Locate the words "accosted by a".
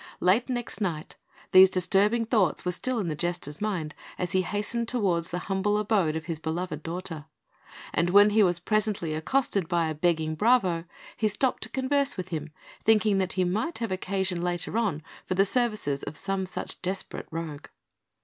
9.13-9.93